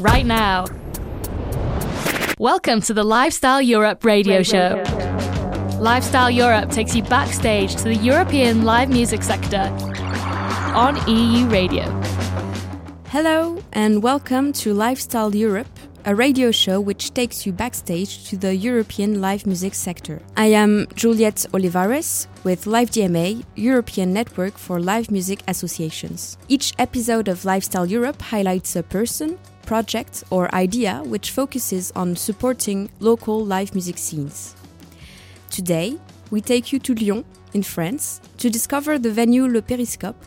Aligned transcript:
right 0.00 0.24
now. 0.24 0.66
Welcome 2.38 2.80
to 2.82 2.94
the 2.94 3.04
Lifestyle 3.04 3.60
Europe 3.60 4.04
radio 4.04 4.42
show. 4.42 4.82
Lifestyle 5.80 6.30
Europe 6.30 6.70
takes 6.70 6.94
you 6.94 7.02
backstage 7.02 7.74
to 7.76 7.84
the 7.84 7.96
European 7.96 8.64
live 8.64 8.88
music 8.90 9.22
sector 9.22 9.70
on 10.74 10.96
EU 11.08 11.46
radio. 11.48 11.84
Hello, 13.08 13.62
and 13.72 14.02
welcome 14.02 14.52
to 14.52 14.72
Lifestyle 14.72 15.34
Europe, 15.34 15.66
a 16.04 16.14
radio 16.14 16.52
show 16.52 16.80
which 16.80 17.12
takes 17.14 17.44
you 17.44 17.52
backstage 17.52 18.28
to 18.28 18.36
the 18.36 18.54
European 18.54 19.20
live 19.20 19.46
music 19.46 19.74
sector. 19.74 20.22
I 20.36 20.46
am 20.46 20.86
Juliette 20.94 21.46
Olivares 21.52 22.28
with 22.44 22.66
Live 22.66 22.90
DMA, 22.90 23.44
European 23.56 24.12
Network 24.12 24.58
for 24.58 24.78
Live 24.78 25.10
Music 25.10 25.42
Associations. 25.48 26.38
Each 26.48 26.72
episode 26.78 27.28
of 27.28 27.44
Lifestyle 27.44 27.86
Europe 27.86 28.22
highlights 28.22 28.76
a 28.76 28.82
person, 28.82 29.38
project, 29.68 30.24
or 30.30 30.52
idea 30.54 31.02
which 31.04 31.30
focuses 31.30 31.92
on 31.94 32.16
supporting 32.16 32.88
local 33.00 33.44
live 33.44 33.74
music 33.74 33.98
scenes. 33.98 34.56
Today, 35.50 35.98
we 36.30 36.40
take 36.40 36.72
you 36.72 36.78
to 36.78 36.94
Lyon, 36.94 37.24
in 37.52 37.62
France, 37.62 38.20
to 38.38 38.48
discover 38.48 38.98
the 38.98 39.12
venue 39.12 39.46
Le 39.46 39.60
Periscope 39.60 40.22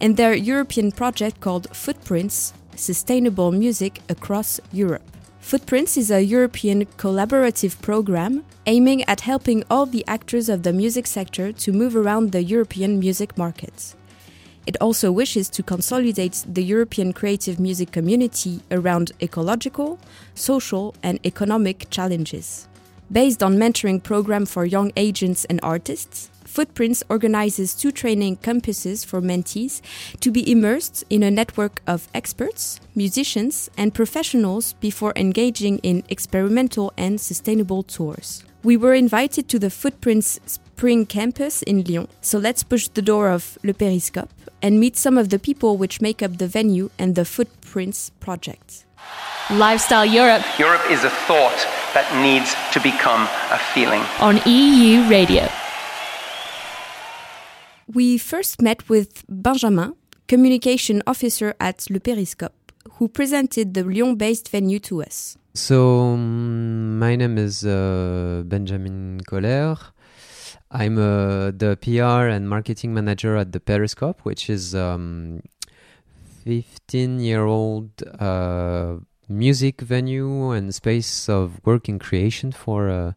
and 0.00 0.16
their 0.16 0.34
European 0.34 0.90
project 0.92 1.40
called 1.40 1.68
Footprints 1.76 2.54
Sustainable 2.74 3.52
Music 3.52 4.00
Across 4.08 4.60
Europe. 4.72 5.08
Footprints 5.40 5.96
is 5.96 6.10
a 6.10 6.22
European 6.36 6.86
collaborative 6.96 7.80
program 7.82 8.44
aiming 8.64 9.04
at 9.04 9.20
helping 9.20 9.62
all 9.70 9.86
the 9.86 10.04
actors 10.06 10.48
of 10.48 10.62
the 10.62 10.72
music 10.72 11.06
sector 11.06 11.52
to 11.52 11.70
move 11.70 11.94
around 11.94 12.32
the 12.32 12.42
European 12.42 12.98
music 12.98 13.36
market. 13.36 13.94
It 14.66 14.76
also 14.80 15.12
wishes 15.12 15.48
to 15.50 15.62
consolidate 15.62 16.44
the 16.46 16.64
European 16.64 17.12
creative 17.12 17.60
music 17.60 17.92
community 17.92 18.60
around 18.70 19.12
ecological, 19.22 19.98
social, 20.34 20.94
and 21.02 21.20
economic 21.24 21.86
challenges. 21.90 22.66
Based 23.10 23.42
on 23.42 23.56
mentoring 23.56 24.02
program 24.02 24.46
for 24.46 24.64
young 24.64 24.90
agents 24.96 25.44
and 25.44 25.60
artists, 25.62 26.30
Footprints 26.44 27.04
organizes 27.10 27.74
two 27.74 27.92
training 27.92 28.38
campuses 28.38 29.04
for 29.04 29.20
mentees 29.20 29.82
to 30.20 30.30
be 30.30 30.50
immersed 30.50 31.04
in 31.10 31.22
a 31.22 31.30
network 31.30 31.82
of 31.86 32.08
experts, 32.14 32.80
musicians, 32.94 33.68
and 33.76 33.92
professionals 33.92 34.72
before 34.80 35.12
engaging 35.16 35.78
in 35.78 36.02
experimental 36.08 36.92
and 36.96 37.20
sustainable 37.20 37.82
tours. 37.82 38.42
We 38.64 38.76
were 38.76 38.94
invited 38.94 39.48
to 39.50 39.58
the 39.58 39.70
Footprints 39.70 40.40
Spring 40.76 41.06
Campus 41.06 41.62
in 41.62 41.84
Lyon, 41.84 42.06
so 42.20 42.38
let's 42.38 42.62
push 42.62 42.88
the 42.88 43.00
door 43.00 43.30
of 43.30 43.56
Le 43.64 43.72
Periscope 43.72 44.28
and 44.60 44.78
meet 44.78 44.94
some 44.94 45.16
of 45.16 45.30
the 45.30 45.38
people 45.38 45.78
which 45.78 46.02
make 46.02 46.22
up 46.22 46.36
the 46.36 46.46
venue 46.46 46.90
and 46.98 47.14
the 47.14 47.24
Footprints 47.24 48.10
project. 48.20 48.84
Lifestyle 49.48 50.04
Europe 50.04 50.44
Europe 50.58 50.82
is 50.90 51.02
a 51.02 51.08
thought 51.08 51.56
that 51.94 52.04
needs 52.20 52.54
to 52.74 52.80
become 52.80 53.22
a 53.50 53.58
feeling. 53.72 54.02
on 54.20 54.36
EU 54.44 55.08
radio. 55.08 55.48
We 57.88 58.18
first 58.18 58.60
met 58.60 58.86
with 58.86 59.24
Benjamin, 59.30 59.94
communication 60.28 61.02
officer 61.06 61.54
at 61.58 61.88
Le 61.88 62.00
Periscope, 62.00 62.52
who 62.98 63.08
presented 63.08 63.72
the 63.72 63.82
Lyon 63.82 64.16
based 64.16 64.50
venue 64.50 64.80
to 64.80 65.02
us. 65.02 65.38
So, 65.54 66.00
um, 66.00 66.98
my 66.98 67.16
name 67.16 67.38
is 67.38 67.64
uh, 67.64 68.42
Benjamin 68.44 69.22
Koller. 69.26 69.78
I'm 70.70 70.98
uh, 70.98 71.52
the 71.52 71.78
PR 71.80 72.28
and 72.28 72.48
marketing 72.48 72.92
manager 72.92 73.36
at 73.36 73.52
the 73.52 73.60
Periscope, 73.60 74.20
which 74.22 74.50
is 74.50 74.74
um, 74.74 75.42
15 76.44 77.20
year 77.20 77.44
old 77.44 77.90
uh, 78.18 78.96
music 79.28 79.80
venue 79.80 80.50
and 80.50 80.74
space 80.74 81.28
of 81.28 81.60
work 81.64 81.88
and 81.88 82.00
creation 82.00 82.52
for 82.52 82.88
uh, 82.88 83.12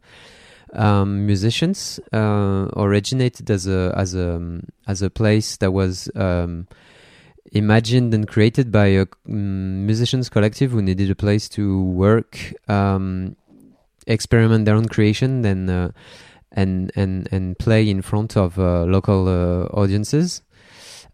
um, 0.72 1.26
musicians. 1.26 1.98
Uh, 2.12 2.68
originated 2.76 3.50
as 3.50 3.66
a 3.66 3.92
as 3.96 4.14
a 4.14 4.60
as 4.86 5.02
a 5.02 5.10
place 5.10 5.56
that 5.56 5.72
was 5.72 6.08
um, 6.14 6.68
imagined 7.52 8.14
and 8.14 8.28
created 8.28 8.70
by 8.70 8.86
a 8.86 9.06
mm, 9.06 9.86
musicians 9.86 10.28
collective 10.28 10.70
who 10.70 10.82
needed 10.82 11.10
a 11.10 11.16
place 11.16 11.48
to 11.48 11.82
work, 11.82 12.38
um, 12.68 13.34
experiment 14.06 14.66
their 14.66 14.76
own 14.76 14.86
creation, 14.86 15.42
then 15.42 15.68
uh, 15.68 15.90
and 16.52 16.90
and 16.96 17.28
and 17.32 17.58
play 17.58 17.88
in 17.88 18.02
front 18.02 18.36
of 18.36 18.58
uh, 18.58 18.84
local 18.84 19.28
uh, 19.28 19.64
audiences. 19.66 20.42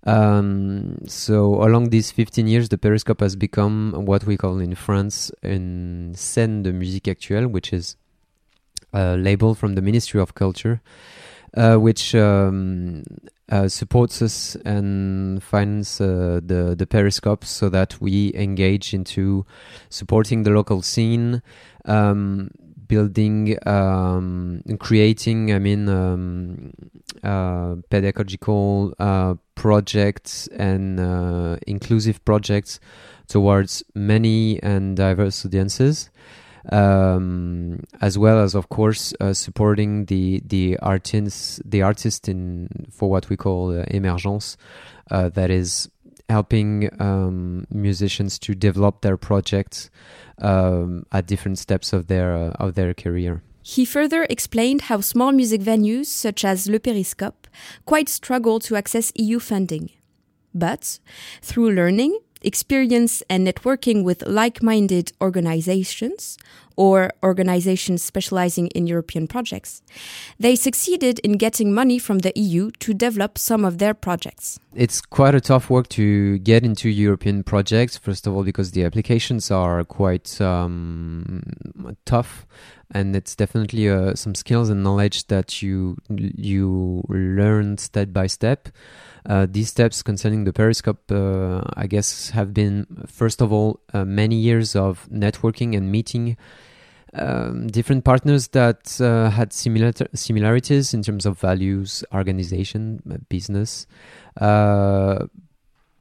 Um, 0.06 0.98
so 1.06 1.62
along 1.64 1.90
these 1.90 2.12
15 2.12 2.46
years, 2.46 2.68
the 2.68 2.78
Periscope 2.78 3.20
has 3.20 3.34
become 3.34 3.92
what 4.06 4.24
we 4.24 4.36
call 4.36 4.60
in 4.60 4.76
France 4.76 5.32
une 5.42 6.12
scène 6.14 6.62
de 6.62 6.72
musique 6.72 7.08
actuelle, 7.08 7.48
which 7.48 7.72
is 7.72 7.96
a 8.92 9.16
label 9.16 9.54
from 9.54 9.74
the 9.74 9.82
Ministry 9.82 10.20
of 10.20 10.34
Culture, 10.36 10.80
uh, 11.56 11.74
which 11.76 12.14
um, 12.14 13.02
uh, 13.50 13.68
supports 13.68 14.22
us 14.22 14.56
and 14.64 15.42
finds 15.42 16.00
uh, 16.00 16.40
the 16.44 16.74
the 16.76 16.86
Periscope 16.86 17.44
so 17.44 17.68
that 17.68 18.00
we 18.00 18.32
engage 18.34 18.94
into 18.94 19.44
supporting 19.88 20.44
the 20.44 20.50
local 20.50 20.82
scene, 20.82 21.42
um, 21.84 22.50
building, 22.88 23.56
um, 23.66 24.62
creating. 24.78 25.52
I 25.52 25.58
mean, 25.58 25.88
um, 25.88 26.72
uh, 27.22 27.76
pedagogical 27.90 28.94
uh, 28.98 29.34
projects 29.54 30.48
and 30.48 31.00
uh, 31.00 31.56
inclusive 31.66 32.24
projects 32.24 32.80
towards 33.28 33.82
many 33.94 34.62
and 34.62 34.96
diverse 34.96 35.44
audiences 35.44 36.10
um, 36.72 37.84
as 38.00 38.18
well 38.18 38.40
as 38.40 38.54
of 38.54 38.68
course 38.68 39.14
uh, 39.20 39.32
supporting 39.32 40.06
the 40.06 40.42
the 40.44 40.76
artists 40.78 41.60
the 41.64 41.82
artist 41.82 42.28
in 42.28 42.68
for 42.90 43.08
what 43.08 43.28
we 43.28 43.36
call 43.36 43.78
uh, 43.78 43.84
emergence 43.88 44.56
uh, 45.10 45.28
that 45.28 45.50
is 45.50 45.88
helping 46.28 46.90
um, 47.00 47.66
musicians 47.70 48.38
to 48.40 48.54
develop 48.54 49.02
their 49.02 49.16
projects 49.16 49.90
um, 50.38 51.06
at 51.12 51.26
different 51.26 51.58
steps 51.58 51.92
of 51.92 52.08
their 52.08 52.34
uh, 52.34 52.50
of 52.58 52.74
their 52.74 52.94
career 52.94 53.42
He 53.62 53.84
further 53.84 54.26
explained 54.30 54.82
how 54.82 55.00
small 55.00 55.32
music 55.32 55.60
venues 55.60 56.06
such 56.06 56.44
as 56.44 56.68
Le 56.68 56.78
Periscope 56.78 57.48
quite 57.84 58.08
struggle 58.08 58.60
to 58.60 58.76
access 58.76 59.10
EU 59.16 59.40
funding. 59.40 59.90
But 60.54 61.00
through 61.42 61.74
learning, 61.74 62.16
experience, 62.42 63.24
and 63.28 63.44
networking 63.44 64.04
with 64.04 64.22
like 64.22 64.62
minded 64.62 65.12
organizations 65.20 66.38
or 66.76 67.10
organizations 67.22 68.02
specializing 68.02 68.68
in 68.68 68.86
European 68.86 69.26
projects, 69.26 69.82
they 70.38 70.54
succeeded 70.56 71.18
in 71.20 71.32
getting 71.32 71.72
money 71.72 71.98
from 71.98 72.20
the 72.20 72.32
EU 72.36 72.70
to 72.80 72.94
develop 72.94 73.38
some 73.38 73.64
of 73.64 73.78
their 73.78 73.94
projects. 73.94 74.60
it's 74.76 75.00
quite 75.00 75.34
a 75.34 75.40
tough 75.40 75.70
work 75.70 75.88
to 75.88 76.38
get 76.38 76.62
into 76.62 76.88
European 76.88 77.42
projects. 77.42 77.96
First 77.96 78.26
of 78.26 78.36
all, 78.36 78.44
because 78.44 78.72
the 78.72 78.84
applications 78.84 79.50
are 79.50 79.82
quite 79.84 80.40
um, 80.40 81.42
tough, 82.04 82.46
and 82.90 83.16
it's 83.16 83.34
definitely 83.34 83.88
uh, 83.88 84.14
some 84.14 84.34
skills 84.34 84.68
and 84.68 84.84
knowledge 84.84 85.26
that 85.28 85.62
you 85.62 85.96
you 86.08 87.02
learn 87.08 87.78
step 87.78 88.12
by 88.12 88.26
step. 88.26 88.68
Uh, 89.28 89.46
these 89.50 89.68
steps 89.68 90.02
concerning 90.02 90.44
the 90.44 90.52
Periscope, 90.52 91.10
uh, 91.10 91.62
I 91.74 91.86
guess, 91.88 92.30
have 92.30 92.54
been 92.54 92.86
first 93.06 93.42
of 93.42 93.52
all 93.52 93.80
uh, 93.92 94.04
many 94.04 94.36
years 94.36 94.76
of 94.76 95.08
networking 95.10 95.76
and 95.76 95.90
meeting 95.90 96.36
um, 97.14 97.66
different 97.68 98.04
partners 98.04 98.48
that 98.48 99.00
uh, 99.00 99.30
had 99.30 99.52
similar 99.52 99.92
similarities 100.14 100.92
in 100.94 101.02
terms 101.02 101.26
of 101.26 101.38
values, 101.38 102.04
organization, 102.12 103.02
uh, 103.10 103.16
business. 103.28 103.86
Uh, 104.40 105.26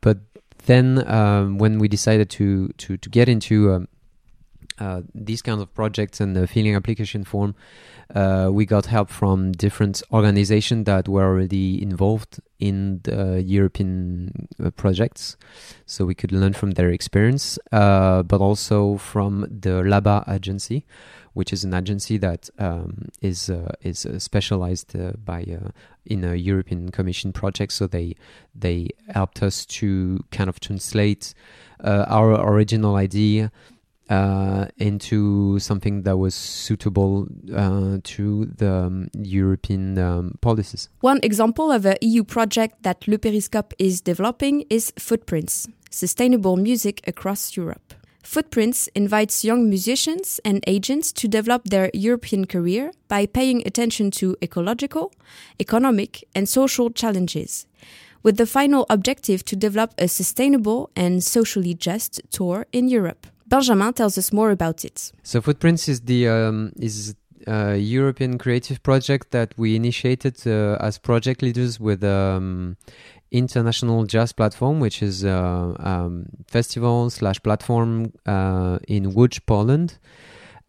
but 0.02 0.18
then, 0.66 1.10
um, 1.10 1.58
when 1.58 1.80
we 1.80 1.88
decided 1.88 2.30
to 2.32 2.70
to 2.78 2.98
to 2.98 3.10
get 3.10 3.30
into 3.30 3.72
um, 3.72 3.88
uh, 4.78 5.02
these 5.14 5.42
kinds 5.42 5.62
of 5.62 5.74
projects 5.74 6.20
and 6.20 6.36
the 6.36 6.48
feeling 6.48 6.76
application 6.76 7.24
form, 7.24 7.56
uh, 8.14 8.50
we 8.52 8.66
got 8.66 8.88
help 8.88 9.10
from 9.10 9.52
different 9.54 10.04
organizations 10.12 10.86
that 10.86 11.08
were 11.08 11.24
already 11.24 11.82
involved 11.82 12.40
in 12.60 13.00
the 13.04 13.42
European 13.42 14.48
uh, 14.64 14.70
projects, 14.72 15.38
so 15.86 16.06
we 16.06 16.16
could 16.16 16.32
learn 16.32 16.54
from 16.54 16.72
their 16.72 16.90
experience, 16.90 17.58
uh, 17.72 18.22
but 18.24 18.42
also 18.42 18.98
from 18.98 19.42
the 19.42 19.82
Laba 19.82 20.28
agency, 20.30 20.86
which 21.34 21.52
is 21.52 21.64
an 21.64 21.74
agency 21.74 22.18
that 22.18 22.50
um, 22.60 23.10
is 23.22 23.50
uh, 23.50 23.72
is 23.82 24.06
specialized 24.20 24.96
by 25.26 25.46
in 26.06 26.24
a 26.24 26.36
European 26.36 26.92
Commission 26.92 27.34
project. 27.34 27.74
So 27.74 27.88
they 27.88 28.16
they 28.54 28.90
helped 29.10 29.42
us 29.42 29.66
to 29.66 30.24
kind 30.32 30.50
of 30.50 30.60
translate 30.60 31.34
our 31.84 32.34
original 32.34 32.96
idea 32.96 33.52
uh, 34.10 34.66
into 34.78 35.60
something 35.60 36.04
that 36.04 36.18
was 36.18 36.36
suitable 36.36 37.28
uh, 37.54 37.98
to 38.04 38.46
the 38.46 38.72
um, 38.72 39.08
European 39.14 39.98
um, 39.98 40.38
policies. 40.42 40.90
One 41.02 41.20
example 41.24 41.72
of 41.72 41.86
an 41.86 41.98
EU 42.02 42.24
project 42.24 42.84
that 42.84 43.08
Le 43.08 43.18
Periscope 43.18 43.74
is 43.80 44.02
developing 44.02 44.66
is 44.70 44.94
Footprints 44.98 45.68
Sustainable 45.90 46.58
Music 46.58 47.02
Across 47.08 47.58
Europe. 47.58 47.94
Footprints 48.22 48.90
invites 48.96 49.46
young 49.46 49.70
musicians 49.70 50.40
and 50.44 50.64
agents 50.66 51.12
to 51.14 51.28
develop 51.28 51.66
their 51.66 51.92
European 51.94 52.46
career 52.46 52.92
by 53.08 53.28
paying 53.28 53.62
attention 53.68 54.10
to 54.12 54.36
ecological, 54.42 55.14
economic, 55.60 56.24
and 56.34 56.50
social 56.50 56.90
challenges, 56.90 57.68
with 58.24 58.38
the 58.38 58.48
final 58.48 58.88
objective 58.90 59.46
to 59.46 59.56
develop 59.56 59.94
a 60.00 60.08
sustainable 60.08 60.90
and 60.96 61.24
socially 61.24 61.76
just 61.76 62.20
tour 62.32 62.66
in 62.72 62.90
Europe. 62.90 63.28
Benjamin 63.46 63.94
tells 63.94 64.18
us 64.18 64.32
more 64.34 64.52
about 64.52 64.84
it. 64.84 65.12
So 65.24 65.42
Footprints 65.42 65.88
is 65.88 66.02
the 66.02 66.28
um, 66.28 66.72
is 66.80 67.16
a 67.48 67.78
European 67.78 68.38
creative 68.38 68.82
project 68.82 69.32
that 69.32 69.54
we 69.58 69.76
initiated 69.76 70.36
uh, 70.48 70.78
as 70.80 70.98
project 70.98 71.42
leaders 71.42 71.80
with 71.80 72.04
um, 72.04 72.78
international 73.32 74.06
jazz 74.06 74.32
platform, 74.32 74.80
which 74.80 75.04
is 75.04 75.24
a 75.24 75.76
um, 75.80 76.26
festival 76.48 77.10
slash 77.10 77.42
platform 77.44 78.12
uh, 78.26 78.80
in 78.88 79.14
Łódź, 79.14 79.46
Poland, 79.46 80.00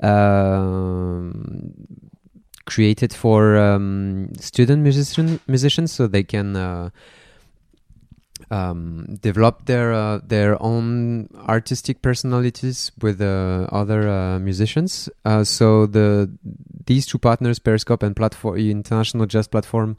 um, 0.03 1.75
created 2.67 3.13
for 3.13 3.57
um, 3.57 4.29
student 4.39 4.83
musician, 4.83 5.41
musicians 5.47 5.93
so 5.93 6.07
they 6.07 6.25
can 6.25 6.57
uh, 6.57 6.91
um, 8.51 9.19
develop 9.21 9.67
their 9.67 9.93
uh, 9.93 10.21
their 10.23 10.61
own 10.63 11.29
artistic 11.49 12.03
personalities 12.03 12.93
with 13.01 13.21
uh, 13.21 13.67
other 13.73 14.09
uh, 14.09 14.39
musicians. 14.39 15.09
Uh, 15.25 15.45
so 15.45 15.87
the 15.87 16.31
these 16.87 17.07
two 17.07 17.19
partners, 17.19 17.59
Periscope 17.59 18.03
and 18.03 18.15
Platform 18.15 18.57
International 18.57 19.27
Jazz 19.27 19.49
Platform, 19.49 19.97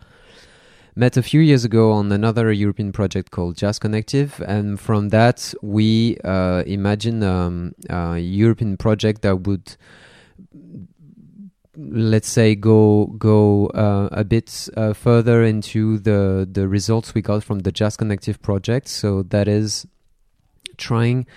met 0.96 1.18
a 1.18 1.24
few 1.24 1.42
years 1.42 1.66
ago 1.66 1.92
on 1.92 2.12
another 2.12 2.52
European 2.52 2.92
project 2.92 3.32
called 3.32 3.58
Jazz 3.58 3.80
Connective, 3.80 4.42
and 4.48 4.80
from 4.80 5.10
that 5.10 5.54
we 5.62 6.18
uh, 6.24 6.64
imagined 6.66 7.24
um, 7.24 7.74
a 7.90 8.18
European 8.18 8.78
project 8.78 9.22
that 9.22 9.42
would 9.42 9.76
let's 11.78 12.28
say 12.28 12.56
go 12.56 13.06
go 13.18 13.68
uh, 13.68 14.10
a 14.12 14.24
bit 14.24 14.68
uh, 14.76 14.94
further 14.94 15.44
into 15.44 16.00
the 16.00 16.48
the 16.52 16.68
results 16.68 17.14
we 17.14 17.22
got 17.22 17.44
from 17.44 17.60
the 17.60 17.72
Jazz 17.72 17.96
Connective 17.98 18.42
project. 18.42 18.88
So 18.88 19.24
that 19.24 19.48
is 19.48 19.86
trying 20.78 21.28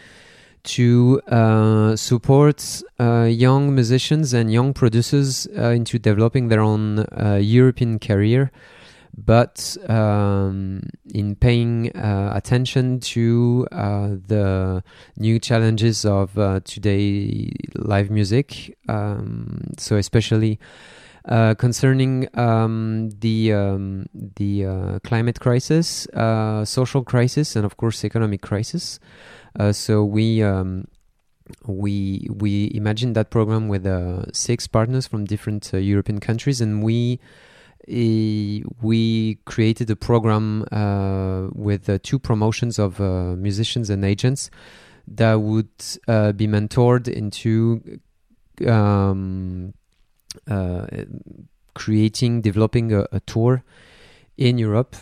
to 0.63 1.21
uh, 1.29 1.97
support 1.97 2.83
uh, 2.99 3.25
young 3.31 3.75
musicians 3.75 4.35
and 4.35 4.53
young 4.53 4.75
producers 4.75 5.47
uh, 5.57 5.71
into 5.71 5.99
developing 5.99 6.49
their 6.49 6.61
own 6.61 7.01
uh, 7.01 7.39
European 7.41 7.99
career 7.99 8.51
but 9.25 9.77
um, 9.89 10.83
in 11.15 11.35
paying 11.35 11.95
uh, 11.97 12.33
attention 12.35 13.01
to 13.01 13.67
uh, 13.73 14.11
the 14.27 14.83
new 15.17 15.39
challenges 15.39 16.05
of 16.05 16.39
uh, 16.39 16.61
today 16.65 17.53
live 17.75 18.11
music. 18.11 18.77
Um, 18.89 19.73
so 19.79 19.97
especially 19.97 20.59
uh, 21.27 21.55
concerning 21.55 22.27
um, 22.39 23.11
the 23.21 23.53
um, 23.53 24.07
the 24.15 24.65
uh, 24.65 24.99
climate 25.01 25.39
crisis, 25.39 26.07
uh, 26.09 26.65
social 26.65 27.05
crisis, 27.05 27.57
and 27.57 27.67
of 27.67 27.77
course 27.77 28.05
economic 28.05 28.43
crisis. 28.43 28.99
so 29.73 30.05
we. 30.05 30.43
Um, 30.43 30.87
we 31.67 32.29
we 32.31 32.71
imagined 32.77 33.17
that 33.17 33.31
program 33.31 33.67
with 33.67 33.85
six 34.33 34.69
partners 34.69 35.09
from 35.09 35.25
different 35.25 35.73
European 35.73 36.21
countries, 36.21 36.61
and 36.61 36.81
we 36.81 37.19
we 37.87 39.39
created 39.45 39.91
a 39.91 39.97
program 39.97 40.65
uh, 40.71 41.49
with 41.53 41.89
uh, 41.89 41.99
two 42.03 42.19
promotions 42.19 42.79
of 42.79 43.01
uh, 43.01 43.35
musicians 43.37 43.91
and 43.91 44.05
agents 44.05 44.51
that 45.09 45.35
would 45.35 45.69
be 46.37 46.47
mentored 46.47 47.09
into 47.09 48.01
um, 48.67 49.75
creating, 51.75 52.41
developing 52.43 52.93
a, 52.93 53.07
a, 53.11 53.21
tour 53.21 53.65
in 54.37 54.59
Europe 54.59 54.97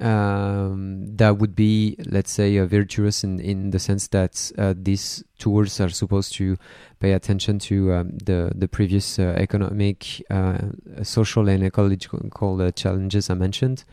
um, 0.00 1.16
that 1.16 1.38
would 1.38 1.54
be, 1.56 1.96
let's 2.06 2.30
say, 2.30 2.58
uh, 2.58 2.66
virtuous 2.66 3.24
in, 3.24 3.40
in 3.40 3.70
the 3.70 3.78
sense 3.78 4.08
that 4.08 4.52
uh, 4.58 4.74
these 4.76 5.24
tours 5.38 5.80
are 5.80 5.88
supposed 5.88 6.34
to 6.34 6.56
pay 7.00 7.12
attention 7.12 7.58
to 7.58 7.92
um, 7.92 8.18
the 8.18 8.52
the 8.54 8.68
previous 8.68 9.18
uh, 9.18 9.34
economic, 9.36 10.22
uh, 10.30 10.58
social, 11.02 11.48
and 11.48 11.64
ecological 11.64 12.60
uh, 12.62 12.70
challenges 12.72 13.30
I 13.30 13.34
mentioned. 13.34 13.84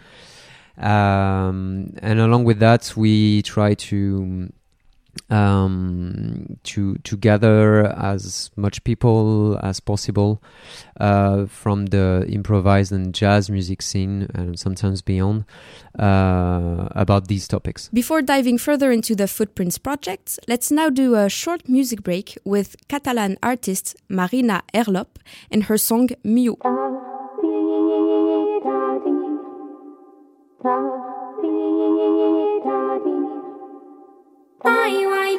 Um, 0.78 1.94
and 2.02 2.20
along 2.20 2.46
with 2.46 2.60
that, 2.60 2.94
we 2.96 3.42
try 3.44 3.76
to 3.76 4.52
um, 5.30 6.58
to 6.64 6.96
to 6.96 7.18
gather 7.18 7.86
as 7.86 8.52
much 8.56 8.84
people 8.84 9.60
as 9.64 9.80
possible 9.80 10.42
uh, 11.00 11.46
from 11.46 11.88
the 11.88 12.26
improvised 12.30 12.92
and 12.92 13.14
jazz 13.14 13.50
music 13.50 13.82
scene 13.82 14.28
and 14.34 14.60
sometimes 14.60 15.02
beyond 15.02 15.46
uh, 16.00 16.88
about 16.92 17.28
these 17.28 17.48
topics. 17.48 17.90
Before 17.94 18.22
diving 18.22 18.58
further 18.58 18.92
into 18.92 19.16
the 19.16 19.28
Footprints 19.28 19.78
project, 19.78 20.40
let's 20.48 20.72
now 20.72 20.90
do 20.90 21.16
a 21.16 21.30
short 21.30 21.70
music 21.70 22.04
break 22.04 22.38
with 22.44 22.76
Catalan 22.88 23.38
artist 23.42 23.96
Marina 24.10 24.64
Herlop 24.74 25.18
and 25.52 25.64
her 25.66 25.78
song 25.78 26.10
Miu. 26.26 26.58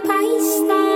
Mai 0.07 0.94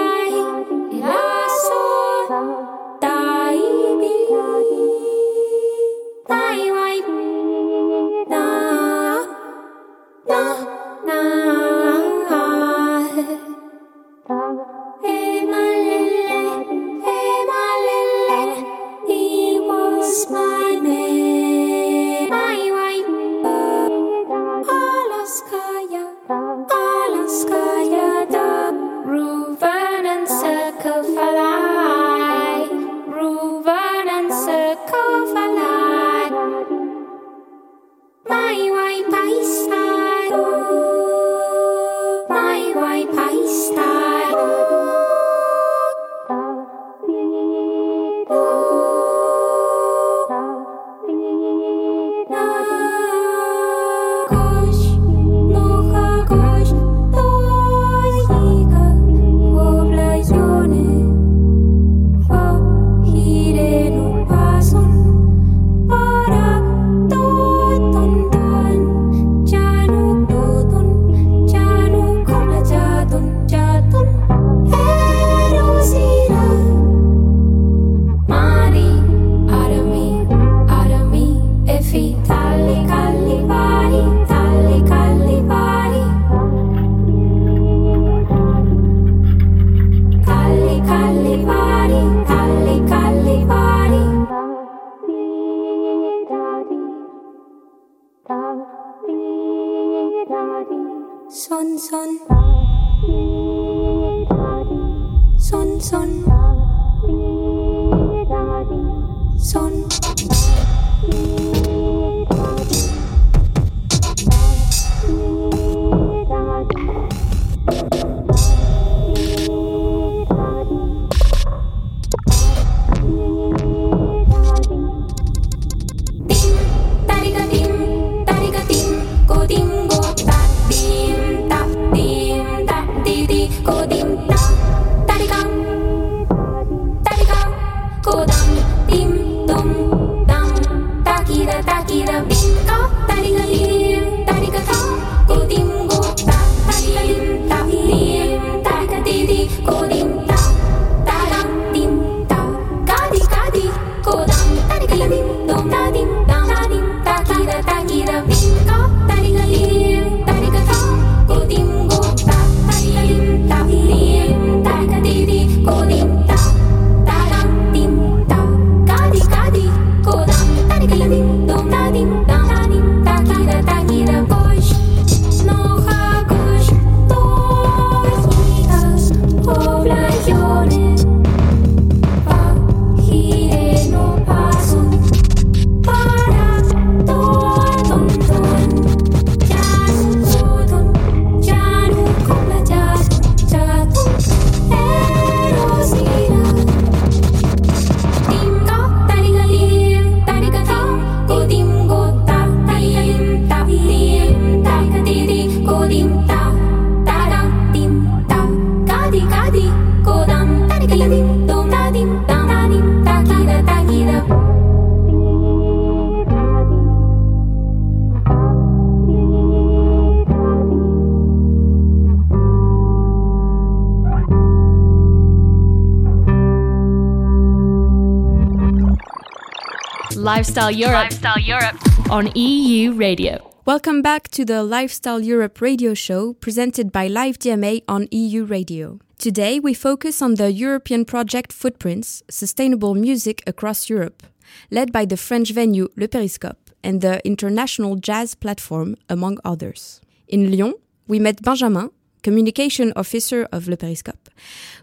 Lifestyle 230.38 230.70
Europe, 230.70 231.10
Lifestyle 231.10 231.40
Europe. 231.40 231.76
on 232.10 232.30
EU 232.36 232.92
Radio. 232.92 233.47
Welcome 233.68 234.00
back 234.00 234.28
to 234.30 234.46
the 234.46 234.62
Lifestyle 234.62 235.20
Europe 235.20 235.60
radio 235.60 235.92
show 235.92 236.32
presented 236.32 236.90
by 236.90 237.06
Live 237.06 237.38
DMA 237.38 237.82
on 237.86 238.08
EU 238.10 238.46
Radio. 238.46 238.98
Today 239.18 239.60
we 239.60 239.74
focus 239.74 240.22
on 240.22 240.36
the 240.36 240.50
European 240.50 241.04
project 241.04 241.52
Footprints, 241.52 242.22
Sustainable 242.30 242.94
Music 242.94 243.42
Across 243.46 243.90
Europe, 243.90 244.22
led 244.70 244.90
by 244.90 245.04
the 245.04 245.18
French 245.18 245.52
venue 245.52 245.88
Le 245.96 246.08
Periscope 246.08 246.70
and 246.82 247.02
the 247.02 247.20
International 247.26 247.96
Jazz 247.96 248.34
Platform, 248.34 248.96
among 249.10 249.36
others. 249.44 250.00
In 250.28 250.50
Lyon, 250.50 250.72
we 251.06 251.18
met 251.18 251.42
Benjamin, 251.42 251.90
communication 252.22 252.94
officer 252.96 253.46
of 253.52 253.68
Le 253.68 253.76
Periscope, 253.76 254.30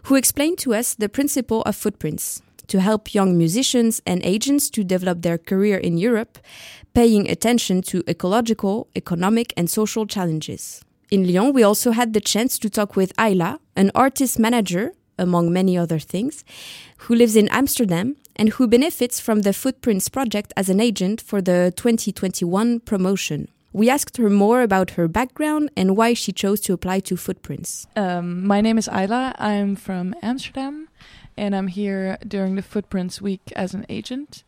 who 0.04 0.14
explained 0.14 0.58
to 0.58 0.74
us 0.74 0.94
the 0.94 1.08
principle 1.08 1.62
of 1.62 1.74
footprints 1.74 2.40
to 2.68 2.80
help 2.80 3.14
young 3.14 3.36
musicians 3.36 4.02
and 4.06 4.24
agents 4.24 4.70
to 4.70 4.84
develop 4.84 5.22
their 5.22 5.38
career 5.38 5.76
in 5.76 5.98
Europe, 5.98 6.38
paying 6.96 7.28
attention 7.28 7.82
to 7.82 8.02
ecological, 8.08 8.88
economic, 8.96 9.52
and 9.54 9.68
social 9.68 10.06
challenges. 10.06 10.82
In 11.10 11.26
Lyon, 11.26 11.52
we 11.52 11.62
also 11.62 11.90
had 11.90 12.14
the 12.14 12.22
chance 12.22 12.58
to 12.58 12.70
talk 12.70 12.96
with 12.96 13.14
Ayla, 13.16 13.58
an 13.76 13.90
artist 13.94 14.38
manager, 14.38 14.92
among 15.18 15.52
many 15.52 15.76
other 15.76 15.98
things, 15.98 16.42
who 17.00 17.14
lives 17.14 17.36
in 17.36 17.50
Amsterdam 17.50 18.16
and 18.34 18.48
who 18.54 18.66
benefits 18.66 19.20
from 19.20 19.42
the 19.42 19.52
Footprints 19.52 20.08
project 20.08 20.54
as 20.56 20.70
an 20.70 20.80
agent 20.80 21.20
for 21.20 21.42
the 21.42 21.70
2021 21.76 22.80
promotion. 22.80 23.48
We 23.74 23.90
asked 23.90 24.16
her 24.16 24.30
more 24.30 24.62
about 24.62 24.92
her 24.92 25.06
background 25.06 25.68
and 25.76 25.98
why 25.98 26.14
she 26.14 26.32
chose 26.32 26.62
to 26.62 26.72
apply 26.72 27.00
to 27.00 27.16
Footprints. 27.18 27.86
Um, 27.94 28.46
my 28.46 28.62
name 28.62 28.78
is 28.78 28.88
Ayla. 28.88 29.34
I'm 29.38 29.76
from 29.76 30.14
Amsterdam 30.22 30.88
and 31.36 31.54
I'm 31.54 31.68
here 31.68 32.16
during 32.26 32.54
the 32.54 32.62
Footprints 32.62 33.20
Week 33.20 33.52
as 33.54 33.74
an 33.74 33.84
agent. 33.90 34.44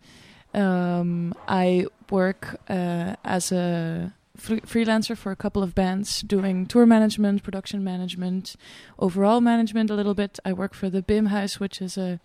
Um, 0.55 1.35
I 1.47 1.87
work 2.11 2.61
uh, 2.69 3.17
as 3.25 3.53
a 3.53 4.15
fr- 4.37 4.55
freelancer 4.57 5.17
for 5.17 5.31
a 5.31 5.37
couple 5.37 5.63
of 5.63 5.75
bands, 5.75 6.23
doing 6.23 6.67
tour 6.67 6.87
management, 6.87 7.43
production 7.43 7.85
management, 7.85 8.57
overall 8.99 9.41
management 9.41 9.91
a 9.91 9.95
little 9.95 10.15
bit. 10.15 10.39
I 10.45 10.53
work 10.53 10.75
for 10.75 10.89
the 10.89 11.03
Bimhuis, 11.03 11.61
which 11.61 11.83
is 11.83 11.99
a 11.99 12.21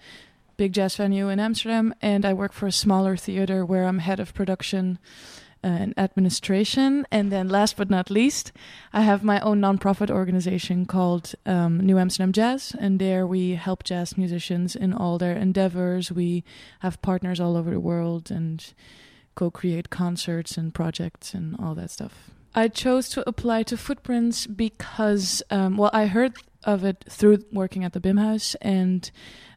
big 0.56 0.74
jazz 0.74 0.96
venue 0.96 1.30
in 1.30 1.40
Amsterdam, 1.40 1.94
and 2.02 2.26
I 2.26 2.34
work 2.34 2.54
for 2.54 2.68
a 2.68 2.72
smaller 2.72 3.18
theater 3.18 3.66
where 3.66 3.86
I'm 3.86 4.00
head 4.00 4.20
of 4.20 4.34
production 4.34 5.00
and 5.64 5.94
administration. 5.98 7.08
And 7.12 7.32
then, 7.32 7.50
last 7.50 7.78
but 7.78 7.90
not 7.90 8.10
least, 8.10 8.52
I 8.92 9.02
have 9.02 9.24
my 9.24 9.40
own 9.40 9.62
nonprofit 9.62 10.12
organization 10.12 10.86
called 10.86 11.34
um, 11.46 11.80
New 11.80 11.98
Amsterdam 11.98 12.32
Jazz, 12.32 12.76
and 12.80 13.00
there 13.00 13.26
we 13.26 13.56
help 13.56 13.84
jazz 13.84 14.18
musicians 14.18 14.76
in 14.76 14.94
all 14.94 15.18
their 15.18 15.36
endeavors. 15.36 16.12
We 16.12 16.44
have 16.80 17.02
partners 17.02 17.40
all 17.40 17.56
over 17.56 17.72
the 17.72 17.80
world 17.80 18.30
and 18.30 18.74
co-create 19.36 19.90
concerts 19.90 20.58
and 20.58 20.74
projects 20.74 21.34
and 21.34 21.56
all 21.60 21.76
that 21.76 21.92
stuff. 21.92 22.30
I 22.56 22.68
chose 22.68 23.10
to 23.10 23.28
apply 23.28 23.64
to 23.64 23.78
Footprints 23.78 24.46
because, 24.46 25.42
um, 25.50 25.78
well, 25.78 25.90
I 25.92 26.06
heard 26.06 26.34
of 26.64 26.84
it 26.84 27.04
through 27.10 27.40
working 27.52 27.84
at 27.84 27.94
the 27.94 28.00
Bimhuis 28.00 28.56
and 28.62 29.10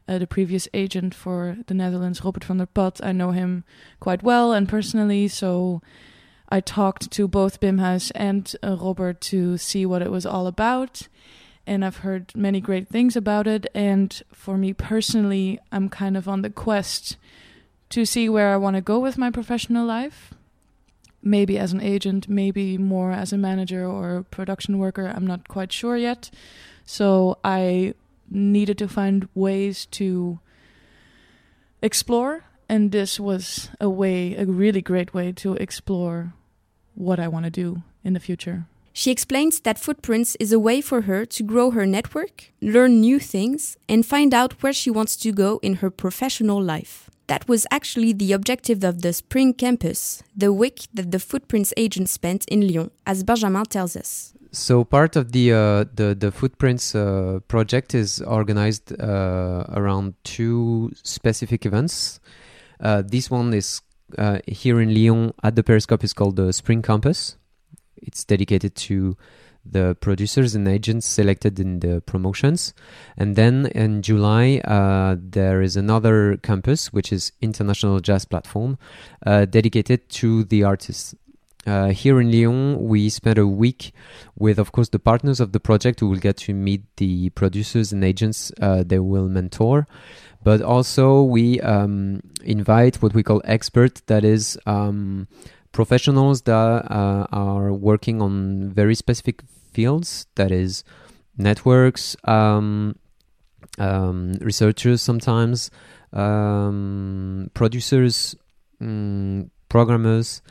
uh, 0.07 0.17
the 0.17 0.27
previous 0.27 0.67
agent 0.73 1.13
for 1.13 1.57
the 1.67 1.73
Netherlands, 1.73 2.23
Robert 2.23 2.43
van 2.43 2.57
der 2.57 2.65
Pad. 2.65 2.99
I 3.03 3.11
know 3.11 3.31
him 3.31 3.63
quite 3.99 4.23
well 4.23 4.53
and 4.53 4.69
personally, 4.69 5.27
so 5.27 5.81
I 6.49 6.61
talked 6.61 7.11
to 7.11 7.27
both 7.27 7.59
Bimhuis 7.59 8.11
and 8.15 8.53
uh, 8.63 8.77
Robert 8.79 9.19
to 9.21 9.57
see 9.57 9.85
what 9.85 10.01
it 10.01 10.11
was 10.11 10.25
all 10.25 10.47
about. 10.47 11.07
And 11.65 11.83
I've 11.83 11.97
heard 11.97 12.33
many 12.33 12.61
great 12.61 12.87
things 12.87 13.17
about 13.17 13.45
it. 13.47 13.67
And 13.75 14.21
for 14.31 14.57
me 14.57 14.71
personally, 14.71 15.59
I'm 15.71 15.89
kind 15.89 16.15
of 16.15 16.29
on 16.29 16.41
the 16.41 16.49
quest 16.49 17.17
to 17.89 18.05
see 18.05 18.29
where 18.29 18.53
I 18.53 18.57
want 18.57 18.75
to 18.75 18.81
go 18.81 18.99
with 18.99 19.17
my 19.17 19.29
professional 19.29 19.85
life. 19.85 20.33
Maybe 21.21 21.59
as 21.59 21.73
an 21.73 21.81
agent, 21.81 22.29
maybe 22.29 22.77
more 22.77 23.11
as 23.11 23.33
a 23.33 23.37
manager 23.37 23.85
or 23.85 24.25
production 24.31 24.77
worker. 24.77 25.11
I'm 25.13 25.27
not 25.27 25.49
quite 25.49 25.73
sure 25.73 25.97
yet. 25.97 26.29
So 26.85 27.37
I 27.43 27.95
needed 28.29 28.77
to 28.77 28.87
find 28.87 29.27
ways 29.33 29.85
to 29.87 30.39
explore 31.81 32.43
and 32.69 32.91
this 32.91 33.19
was 33.19 33.69
a 33.79 33.89
way 33.89 34.35
a 34.35 34.45
really 34.45 34.81
great 34.81 35.13
way 35.13 35.31
to 35.31 35.53
explore 35.55 36.33
what 36.95 37.19
I 37.19 37.27
want 37.27 37.45
to 37.45 37.51
do 37.51 37.83
in 38.03 38.13
the 38.13 38.19
future. 38.19 38.65
She 38.93 39.11
explains 39.11 39.59
that 39.59 39.77
Footprints 39.77 40.35
is 40.39 40.51
a 40.51 40.59
way 40.59 40.81
for 40.81 41.01
her 41.01 41.23
to 41.25 41.43
grow 41.43 41.69
her 41.71 41.85
network, 41.85 42.51
learn 42.61 42.99
new 42.99 43.19
things, 43.19 43.77
and 43.87 44.03
find 44.03 44.33
out 44.33 44.63
where 44.63 44.73
she 44.73 44.89
wants 44.89 45.15
to 45.17 45.31
go 45.31 45.59
in 45.61 45.75
her 45.75 45.91
professional 45.91 46.59
life. 46.59 47.09
That 47.27 47.47
was 47.47 47.67
actually 47.69 48.13
the 48.13 48.33
objective 48.33 48.83
of 48.83 49.03
the 49.03 49.13
Spring 49.13 49.53
Campus, 49.53 50.23
the 50.35 50.51
week 50.51 50.87
that 50.93 51.11
the 51.11 51.19
Footprints 51.19 51.73
agent 51.77 52.09
spent 52.09 52.45
in 52.45 52.67
Lyon, 52.67 52.89
as 53.05 53.23
Benjamin 53.23 53.65
tells 53.65 53.95
us. 53.95 54.33
So 54.51 54.83
part 54.83 55.15
of 55.15 55.31
the 55.31 55.51
uh, 55.51 55.85
the 55.93 56.15
the 56.17 56.31
footprints 56.31 56.95
uh, 56.95 57.39
project 57.47 57.93
is 57.93 58.21
organized 58.21 58.93
uh, 58.99 59.65
around 59.69 60.13
two 60.23 60.91
specific 61.03 61.65
events. 61.65 62.19
Uh, 62.79 63.03
this 63.05 63.29
one 63.29 63.53
is 63.53 63.81
uh, 64.17 64.39
here 64.47 64.79
in 64.79 64.93
Lyon 64.93 65.33
at 65.43 65.55
the 65.55 65.63
Periscope 65.63 66.03
is 66.03 66.13
called 66.13 66.35
the 66.35 66.53
Spring 66.53 66.81
Campus. 66.81 67.37
It's 67.97 68.23
dedicated 68.23 68.75
to 68.75 69.17
the 69.71 69.97
producers 69.99 70.55
and 70.55 70.67
agents 70.67 71.05
selected 71.05 71.59
in 71.59 71.79
the 71.79 72.01
promotions. 72.01 72.73
And 73.17 73.35
then 73.35 73.65
in 73.67 74.01
July, 74.01 74.61
uh, 74.63 75.17
there 75.19 75.61
is 75.61 75.75
another 75.75 76.37
campus, 76.37 76.93
which 76.93 77.11
is 77.11 77.31
International 77.41 77.99
Jazz 77.99 78.25
Platform, 78.25 78.77
uh, 79.25 79.45
dedicated 79.45 80.09
to 80.09 80.43
the 80.45 80.63
artists. 80.63 81.15
Uh, 81.67 81.89
here 81.89 82.21
in 82.21 82.31
Lyon, 82.31 82.87
we 82.87 83.09
spent 83.09 83.37
a 83.37 83.45
week 83.45 83.91
with, 84.37 84.57
of 84.57 84.71
course, 84.71 84.87
the 84.87 84.99
partners 84.99 85.41
of 85.41 85.51
the 85.51 85.59
project 85.59 85.99
who 85.99 86.07
will 86.07 86.17
get 86.17 86.37
to 86.37 86.53
meet 86.53 86.81
the 86.95 87.29
producers 87.31 87.91
and 87.91 88.05
agents 88.05 88.53
uh, 88.61 88.83
they 88.85 88.99
will 88.99 89.27
mentor. 89.27 89.85
But 90.45 90.61
also, 90.61 91.21
we 91.23 91.59
um, 91.59 92.21
invite 92.45 93.01
what 93.01 93.13
we 93.13 93.21
call 93.21 93.41
experts, 93.43 94.01
that 94.07 94.23
is, 94.23 94.57
um, 94.65 95.27
professionals 95.73 96.43
that 96.43 96.53
uh, 96.53 97.27
are 97.33 97.73
working 97.73 98.21
on 98.21 98.69
very 98.69 98.95
specific 98.95 99.41
fields, 99.73 100.25
that 100.35 100.51
is, 100.51 100.85
networks, 101.37 102.15
um, 102.23 102.95
um 103.77 104.33
researchers 104.39 105.01
sometimes, 105.01 105.69
um, 106.13 107.51
producers, 107.53 108.35
mm, 108.81 109.49
programmers. 109.67 110.41